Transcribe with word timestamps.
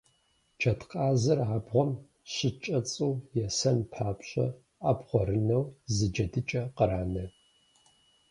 Джэдкъазыр 0.59 1.39
абгъуэм 1.55 1.91
щыкӏэцӏу 2.33 3.13
есэн 3.45 3.79
папщӏэ, 3.91 4.47
абгъуэрынэу 4.89 5.63
зы 5.93 6.07
джэдыкӏэ 6.13 6.61
къранэ. 6.77 7.25